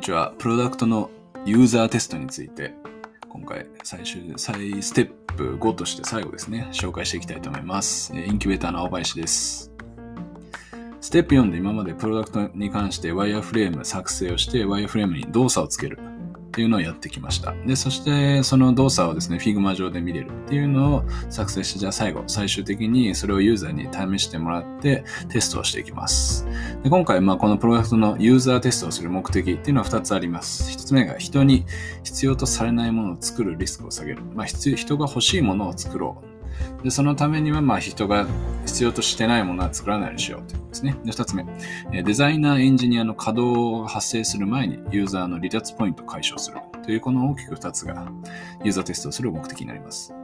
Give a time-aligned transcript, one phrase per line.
[0.00, 0.32] にちは。
[0.38, 1.10] プロダクトの
[1.44, 2.72] ユーザーテストについて、
[3.28, 8.10] 今回最終、再ステップ5として最後ですね、紹介していきたいと思います。
[8.16, 9.70] インキュベーターの青林です。
[11.02, 15.98] ステップ4で今までプロダクトに関してワイヤーフレーム作成をして、ワイヤーフレームに動作をつける
[16.50, 17.54] っていうのをやってきました。
[17.64, 26.44] で、そしてその動作をですね、Figma 上で見れるっていうのを作成して、じゃあ最後、最終的にそれをユーザーに試してもらってテストをしていきます。
[26.82, 30.72] で今回、まあ、このプロダクトのユーザーテストをする目的っていうのは2つあります。
[30.72, 31.64] 1つ目が人に
[32.02, 34.22] 必要とされないものを作るリスクを下げる。
[34.34, 36.39] まあ、人が欲しいものを作ろう。
[36.82, 38.26] で、そのためには、まあ、人が
[38.66, 40.96] 必要としてないものは作らないようにしようということですね。
[41.04, 41.44] で、2つ目、
[42.02, 48.10] デザイナー、エンジニアの稼働が発生する前にユーザーの離脱ポイントを解消するというこの大きく2つが
[48.64, 50.14] ユーザーテストをする目的になります。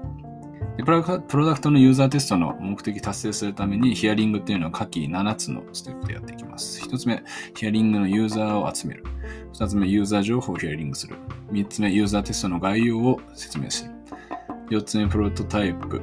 [0.77, 6.83] でプロダクプロダクトのユーザーテストの目的達成するためにヒアリングっていうのは下記7つのステップでやっていきます。
[6.83, 7.23] 1つ目、
[7.57, 9.05] ヒアリングのユーザーを集める。
[9.55, 11.17] 2つ目、ユーザー情報をヒアリングする。
[11.51, 13.91] 3つ目、ユーザーテストの概要を説明する。
[14.71, 16.03] 4つ目、プロトタイプ。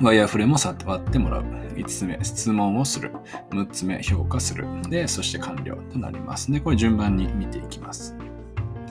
[0.00, 1.44] ワイヤーフレームを割ってもらう。
[1.74, 3.12] 5つ目、質問をする。
[3.50, 4.66] 6つ目、評価する。
[4.88, 6.52] で、そして完了となります。
[6.52, 8.14] で、これ順番に見ていきます。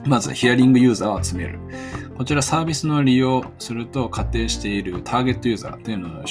[0.06, 1.58] まず、ヒアリングユーザーを集める。
[2.16, 6.22] こちらサービスの利用すると仮定しているターゲットユーザーというのを、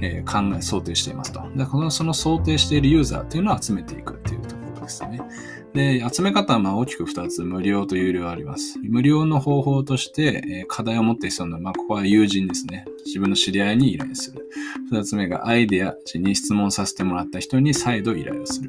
[0.00, 1.42] えー考え、想定していますと。
[1.56, 4.55] で、この、その想定しているユーザーというのを集めていくっていうと
[4.86, 5.20] ですね。
[5.74, 8.78] で、集め方はま大きく2つ、無料と有料あります。
[8.82, 12.86] 無料の方法として、え課題を持っていそうな、まあここは友人ですね。
[13.04, 14.48] 自分の知り合いに依頼する。
[14.90, 18.68] 2つ目がアイデアに質問させてもらった人に再度依頼をする。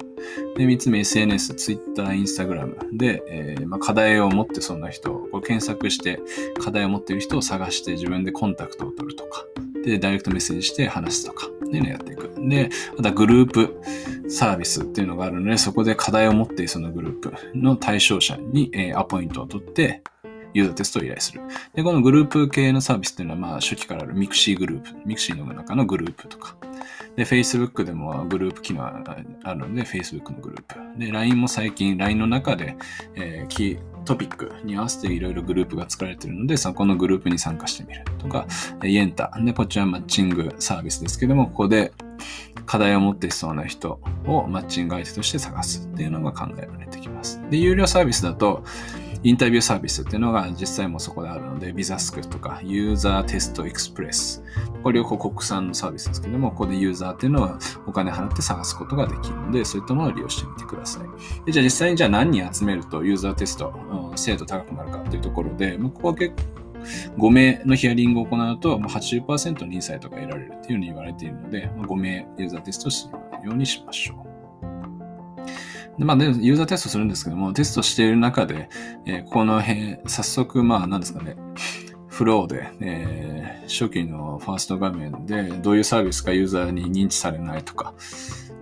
[0.57, 6.19] で、3つ目 SNS、Twitter、Instagram で、えーまあ、課題を持ってそうな人を検索して
[6.59, 9.45] 課題を持っている人を探して自分でコンタクトを取るとか、
[9.87, 12.33] で、ダイレクトメッセージして話すとか、っていうのをやっていく。
[12.37, 13.81] で、またグループ
[14.29, 20.03] サービスっていうのがあるので、そこで課題を持っているそのグループの対象者に、えーアポイントを取って、
[20.53, 21.41] ユーザーテストを依頼する。
[21.73, 26.55] で、このグループ系のサービスっていうのは、まあ、初期からある mixi グループ、 mixi の中のグループとか、
[27.15, 28.91] で、Facebook でもグループ機能あ
[29.53, 30.99] るので、Facebook のグループ。
[30.99, 32.77] で、LINE も最近、LINE の中で、
[33.15, 38.45] えーキートピックに合わせていろいろグループが作られているので、そこのグループに参加してみるとか、
[38.83, 39.31] えーイエンタ。
[39.43, 41.91] で、こっちはマッチングサービスですけども、ここで
[42.67, 47.41] 課題を持っていそうな人をマッチング相手として探すっていうのが考えられてきます。
[47.49, 48.63] で、有料サービスだと、
[49.23, 54.43] インタビューサービスっていうのが実際もそこであるので、ビザスクとかユーザーテストエクスプレス。
[54.83, 61.45] これ両方国産のサービスですけども、ここでユーザーっていうのはお金払って探すことができるので、そういったものを利用してみてください。
[61.45, 66.57] でじゃあ実際にじゃあ何人集めるとユーザーテスト、うん精度高くなるかっていうところで、もうここは結構
[67.17, 73.09] 5名のヒアリングを行うと、80%のインサイトが得られるっていうふうに言われているので、5名ユーザーテストをす
[73.41, 74.26] るようにしましょう。
[75.97, 78.69] でまあ、でユーザーテストするんですけども、テストしている中で、
[79.05, 81.35] えーこの辺、早速、まあ、なんですかね、
[82.07, 87.93] フローで、えー初期のファースト画面で、どういうサービスかユーザーに認知されないとか、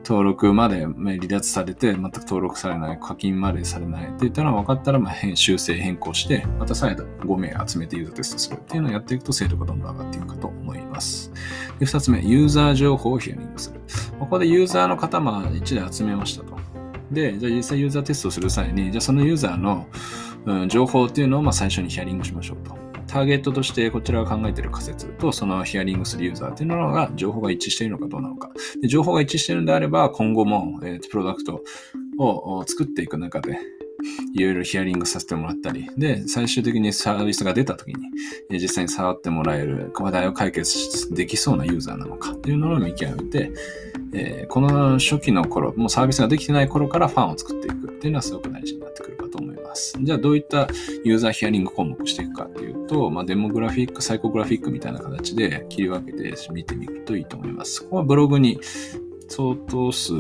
[0.04, 11.32] 登録まで離脱されて、全く登録されない、課金までされないっていったのが分かったら、まあ、修正変更して、また再度5名集めてユーザーテストするっていうのをやっていくと精度がどんどん上がっていくかと思います。
[11.80, 13.82] で、2つ目、ユーザー情報をヒアリングする。
[14.20, 16.56] ここでユーザーの方、まあ、1台集めましたと。
[17.12, 19.88] で、じゃあ実際ユーザーテストする際に、じゃあそのユーザーの、
[20.46, 22.86] うん、情報っていうのをまあ最初にヒアリングしましょうと。
[23.08, 28.52] ターゲットとしてこちらが考えている仮説とそのヒアリングするユーザーっていうのが情報が一致しているのかどうなのか。
[28.82, 31.64] で情報が一致しているのであれば今後も、えープロダクト
[32.18, 33.60] を作っていく中で
[34.34, 37.96] いろいろヒアリングさせてもらったり、で、最終的にサービスが出た時に、
[38.60, 43.52] 実際に触ってもらえる課題を解決できそうなユーザーなのかっていうのを見極めて、
[44.14, 49.98] えーこの初期の頃、もうサービスができてない頃からファンを作っていくっていうのはすごく大事になってくるかと思います。
[50.00, 50.68] じゃあどういった
[51.04, 57.84] ユーザーヒアリング項目をしていくかっていうと、まあ、デモグラフィック、サイコグラフィックみたいな形で切り分けて見てみるといいと思います。
[57.84, 58.60] ここはブログに
[59.28, 60.14] 相当数、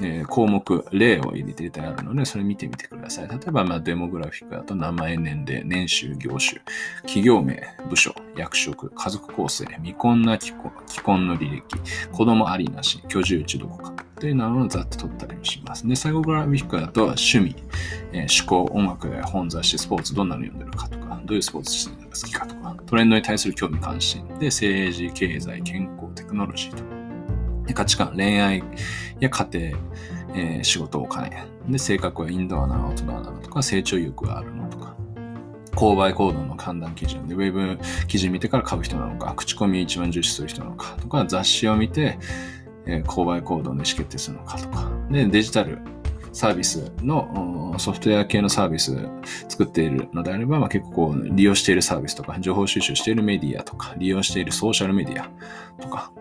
[0.00, 3.28] えー項目、例を入れていたあるので、それ見てみてください。
[3.28, 6.60] 例えば、まあ、デモグラフィックだと名前、年齢、年収、業種、
[7.02, 11.62] 企業名、部署、役職、家族構成、未婚な既婚既婚の履歴、
[12.10, 14.04] 子供ありなし、居住地どこか。
[14.20, 15.86] というのをざっと取ったりもします。
[15.86, 17.56] で、サイコグラフィックだと趣味、
[18.12, 26.93] えー思考、音楽や本雑誌、スポーツ、どんなの読んでるかとか、どういうスポーツしてるのが好きかとか、トレンドに対する興味関心、で、政治、経済、健康、テクノロジーとか、
[27.72, 28.62] 価値観、恋愛
[29.20, 29.78] や家庭、
[30.34, 31.46] えー仕事、お金。
[31.68, 34.94] で、性格はインドアなの、大人なのとか、成長欲があるのとか、
[35.72, 37.26] 購買行動の判断基準。
[37.26, 42.18] で、ウェブ記事見てから買う人なのか、口コミ一番重視する人なのかとか、雑誌を見て、
[42.86, 45.78] えー購買行動の意思決定するのかとか、で、デジタル
[46.34, 49.08] サービスの、ソフトウェア系のサービス
[49.48, 55.30] 作っているのであれば、まあ、結構利用しているサービスとか、情報収集しているメディアとか、利用しているソーシャルメディア
[55.80, 56.12] とか、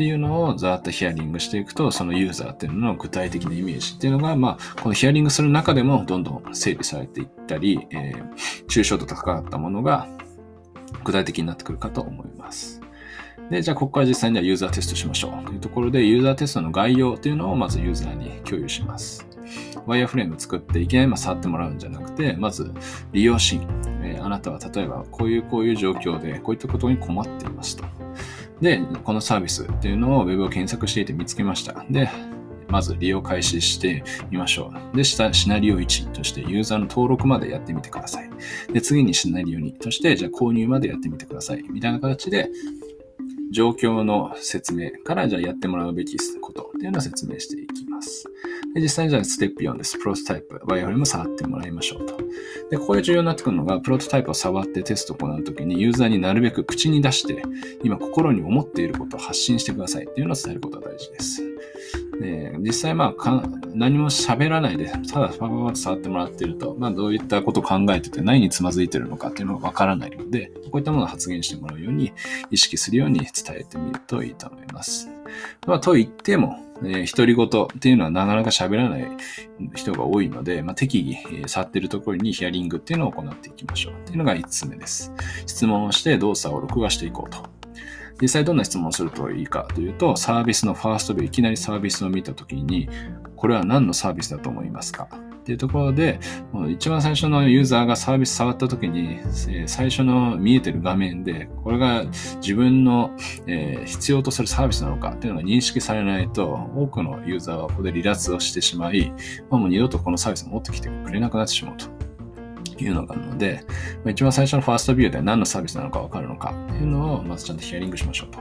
[0.00, 10.08] っていうのをざーっとヒアリングしていくと、そのユーザーっていうのの具体的なイメージっていうのが、まあ、このヒアリングする中でもどんどん整理されていったり、えー、抽象度高かったものが
[11.04, 12.80] 具体的になってくるかと思います。
[13.50, 19.26] で、じゃあここから実際にはユーザーテストしましょうというところで、ユーザーテストの概要というのをまずユーザーに共有します。
[19.84, 22.72] ワイヤーフレーム作っていきなり触ってもらうんじゃなくて、まず
[23.12, 24.00] 利用シーン。
[24.02, 27.99] え、あなたは例えばこういうこういう状況でこういったことに困っていますと。
[28.60, 31.84] で、このサービスっていうのを Web を検索していて見つけました。
[31.90, 32.10] で、
[32.68, 34.96] まず利用開始してみましょう。
[34.96, 38.30] で、下、シナリオ1としてユーザーの登録までやってみてください。
[38.72, 41.64] で、次にシナリオ2として、じゃあ購入までやってみてください。
[41.70, 42.48] みたいな形で、
[43.50, 48.24] 状況の説明から、じゃあやってもらうべきことっていうのを説明していきます。
[48.74, 49.98] で実際にじゃあステップ4です。
[49.98, 50.60] プロトタイプ。
[50.64, 52.16] ワイヤフレーム触ってもらいましょうと。
[52.70, 57.42] で、ここで重要になってくるのが、プロトタイプを触ってテストを行うときに、ユーザーになるべく口に出して、
[57.82, 61.42] 今心に思っていることを発信してくださいっていうのを伝えることが大事です。
[62.20, 63.42] で実際まあか
[63.74, 72.12] 何も喋らないで、ただパパパと触ってもらってると、まあどういったことを考えてて何につまずいてるのかっていうのがわからないので、こういったものを発言してもらうように
[72.50, 75.08] 意識するように伝えてみるといいと思います。
[75.66, 79.08] まあと言っても、えー、独り言っていうのはなかなか喋らない
[79.74, 85.12] 人が多いので、まあ、適宜、えー、触ってるところにヒアリングっていうのを行っていきましょうっていうのが5つ目です。
[85.46, 87.49] 質問をして動作を録画していこうと。
[88.20, 92.88] 実際どんな質問をするといいかというと、サービスのファーストビュー、いきなりサービスを見たときに、
[93.36, 95.08] これは何のサービスだと思いますか？
[95.40, 96.20] っていうところで、
[96.52, 99.20] もう一番最初のユーザーがサービス触った時に、
[99.66, 102.04] 最初の見えてる画面で、これが
[102.36, 103.10] 自分の、
[103.46, 109.12] え必要とするサービスなのかっていうのが認識されないと、多くのユーザーはここで離脱をしてしまい、
[109.48, 111.99] ま、もう二度とこのサービスを持ってきてくれなくなってしまうと。
[112.84, 113.64] いうのがあるので、
[114.04, 118.38] まあ、一番最初のファーストビューで何のサービスなのかわかるのかっていうのをまずちゃんとヒアリングしましょうと。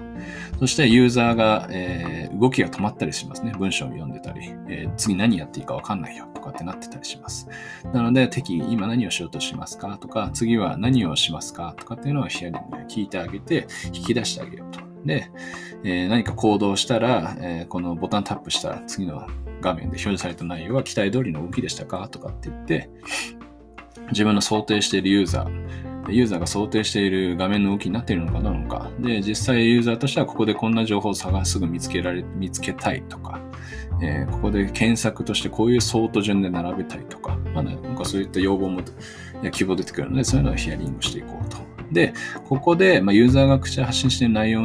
[0.59, 3.53] そしてユーザーが、えー、動きが止まったりしますね。
[3.57, 7.47] 文章を読んでたり、えー、次何やっていいかわかんないよとかってなってたりします。
[7.93, 14.79] なので適宜今何をしようとしますかとか、次は何をしますかとかっていうのをヒアリングで聞いてあげて、引き出してあげようと。
[15.05, 15.31] で、
[15.83, 19.25] えー、何か行動したら、えー、このボタンタップしたら次の
[19.61, 22.89] 画面で表示された内容は期待通りの動きでしたかとかって言って、
[24.11, 28.89] 自分の想定しているユーザー、ユーザーが想定している画面の動きになっているのかどうのか。
[28.99, 33.39] で、実際ユーザーとしてはここでこんな情報を探すぐ見つけられ、見つけたいとか、
[34.01, 38.81] えー、ここで検索としてこういうソート順で並べたいとか、まあね、なんかそういった要望も、
[39.43, 41.57] や希望出てくるので、そういうのをヒアリングしていこうと。
[41.91, 42.13] で、
[42.47, 44.61] ここで、まあ、ユーザーが口で発信している内容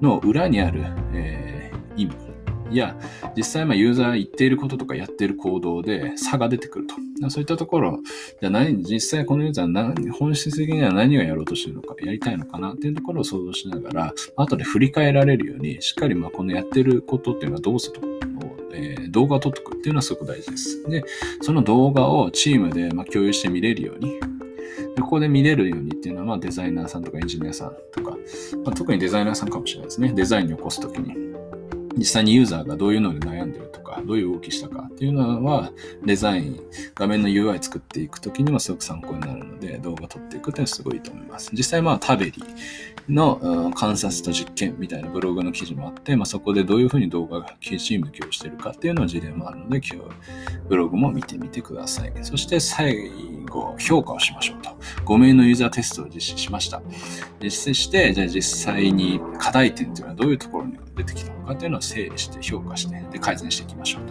[0.00, 2.27] の裏にある、えー、意味
[2.70, 2.96] いや、
[3.36, 6.94] 実際まあユーザー言っていることとかやっている行動で差が出てくると。
[7.30, 8.00] そういったところ、
[8.40, 18.08] じゃあ何、実際このユーザー何、本質的には何をやろうとしているのか、やりたいのかなっていうところを想像しながら、後で振り返られるように、しっかりまあこのやってることっていうのはどうすると。
[18.72, 20.88] え、動画を撮っておくっていうのはすごく大事です。
[20.88, 21.04] で、
[21.40, 24.20] その動画をチームでま共有して見れるように、
[24.94, 28.10] でここで見れるようにっていうのは、まあ、デザイナーさんとかエンジニアさんとか、
[28.64, 30.12] まあ、特にデザイナーさんかもしれないですね。
[30.14, 31.37] デザインに起こすときに。
[31.98, 35.72] 実際にユーザーがどういうので悩んでるとか、どういう動きしたかっていうのは、
[36.04, 36.60] デザイン、
[36.94, 41.50] 画面の UI 作っていくときにもすごく参考になるので、動画撮っていくっていうのはすごいと思います。
[41.52, 42.32] 実際まあ、タベリ
[43.08, 50.10] の観察と実験みたいなブログの記事もあって、まあ、そこでどういうふうに動画がチーム共有してるかっていうのは事例もあるので、今日
[50.68, 52.12] ブログも見てみてください。
[52.22, 53.37] そして最後、
[53.78, 54.70] 評価をしましょうと。
[55.04, 56.82] 5名のユーザーテストを実施しました。
[57.42, 64.02] 実施して、じゃあ実際に課題点というのはどういうところに出てきたのかというのを整理して評価して、で改善していきましょう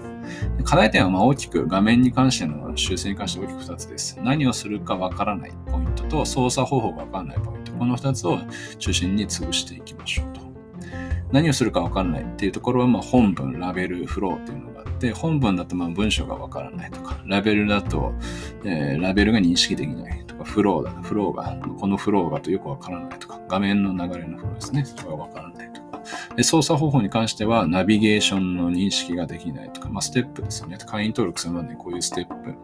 [0.58, 0.64] と。
[0.64, 4.20] 課題点はま大きく画面に関しての修正に関して大きく2つです。
[4.22, 7.72] 何をするかわからないポイントと操作方法がわからないポイント。
[7.74, 8.40] この2つを
[8.80, 10.47] 中心に潰していきましょうと。
[11.32, 18.14] 何をするかわからないっていうところは、まあ本文、ラベル、フローっていうのがあって、本文だとまあ文章がわからないとか、ラベルだと、
[18.64, 26.02] えー、ラベルが認識できないとか、フローだ、フローが、このフローがとよくわからないとか、画面の流れのフローですね、とかわからないとか。
[26.36, 30.78] で操作方法に関しては、ナビゲーションの認識ができないとか、まあ、ステップですよね。
[30.86, 32.56] 会員登録するまでにこういうステップ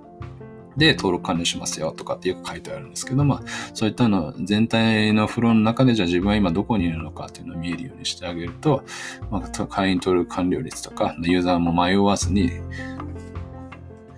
[0.77, 3.41] で登録完了しますよとかってよく書いてあるんですけど、まあ、
[3.73, 8.83] そういったの全体のフローの中でじゃあ自分は今どこにいるのかっていうのを見えるようにしてあげると、
[9.29, 12.51] まあ、会員登録完了率とか、ユーザーも迷わずに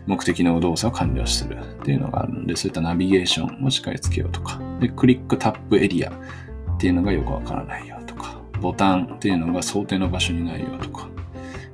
[0.07, 11.09] 目的の動作を完了するっていうのがあるので、そういったナビゲーションをしっかりつけようとか、で、クリックタップエリアっていうのがよくわからないよとか、ボタンっていうのが想定の場所にないよとか、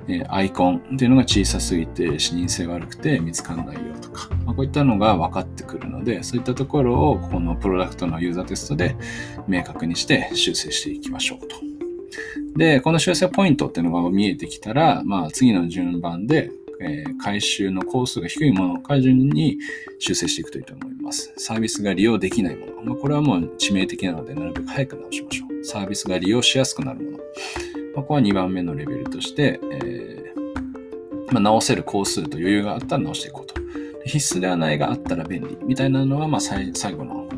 [0.08, 8.96] えアイコンっていうのが小さすぎて視認性が悪くて見つかんないよとか、まあ、こういったのが分かってくるので、そういったところをこのプロダクトのユーザーテストで
[9.46, 11.56] 明確にして修正していきましょうと。
[12.56, 16.50] で、この修正ポイントっていうのが見えてきたら、まあ次の順番で、
[16.82, 19.58] えー、回収の工数が低いものを順に
[19.98, 21.32] 修正していくといいと思います。
[21.36, 22.72] サービスが利用できないもの。
[22.82, 25.64] まあ、これはもう致命的なので、なるべく早く直しましょう。
[25.64, 27.18] サービスが利用しやすくなるもの。
[27.18, 27.22] ま
[27.94, 33.51] あ、ここは2番目のレベルとして、えー、まあ、直せる工数と余裕があったら直していこうと。
[34.04, 37.28] 必須ではないがあったら便利みたいなのは、まあ最後の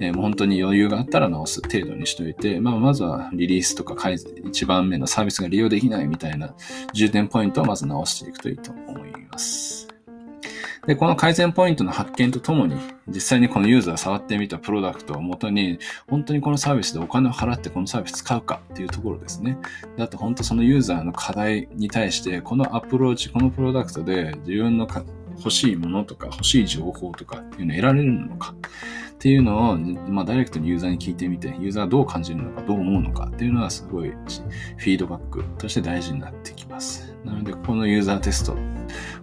[0.00, 6.54] えー、もう本当に余裕があったら直す程度にしといて、まあ、まずはリリースとか改、一番目のサービスが利用できないみたいな
[6.92, 9.88] 重点ポイントをまず直していくといいと思います。
[10.86, 12.74] で、この改善ポイントの発見とともに、
[13.06, 19.58] 実際にこのユーザーが触ってみたプロダクトをもとに、本当にこのサービスでお金を払ってこのサービス使うかっていうところですね。
[19.98, 24.86] であと本当そのユーザーの課題に対して、このアプローチ、このプロダクトで自分の
[25.40, 28.54] 欲しいものとか欲しい情報とかっていうのを得られるのか。
[29.20, 37.14] っていうのを、まあ、ダイレクトにユーザーに聞いてみて、ユーザーがどう感じるのか、どう思うのかっていうのはすごいフィードバックとして大事になってきます。
[37.22, 38.56] なので、このユーザーテスト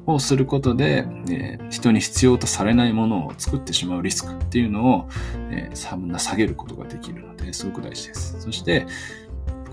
[0.05, 5.09] をすることで、えー、人に必要とされないものを作ってしまうリスクっていうのを、
[5.49, 8.39] えー、下げることができるので、すごく大事です。
[8.39, 8.85] そして、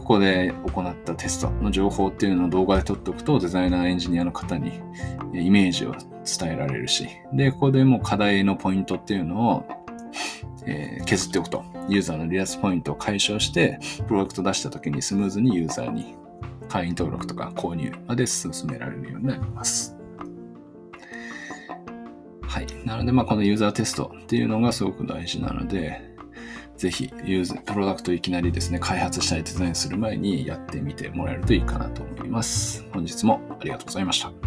[0.04, 4.80] ここで行ったテストの情報っていうのを動画で撮っておくと、デザイナーエンジニアの方に
[5.32, 9.64] イメージを伝えられるし、で、ここでもう課題のポイントっていうのを
[10.66, 16.14] えー、削っておくと、ユーザーの離脱ポイントを解消して、プロダクト出した時にスムーズにユーザーに
[16.68, 19.96] 会員登録とか購入まで進められるようになります。
[22.42, 22.66] はい。
[22.84, 26.13] なので、まあ、このユーザーテストっていうのがすごく大事なので、
[26.76, 32.84] ぜひ、ユーズ、プロダクトいきなりですね、開発したりデザインする前にやってみてもらえるといいかなと思います。
[32.92, 34.43] 本日もありがとうございました。